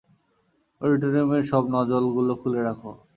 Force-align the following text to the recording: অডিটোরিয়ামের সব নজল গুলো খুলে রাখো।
অডিটোরিয়ামের 0.81 1.43
সব 1.51 1.63
নজল 1.75 2.05
গুলো 2.15 2.33
খুলে 2.41 2.61
রাখো। 2.67 2.91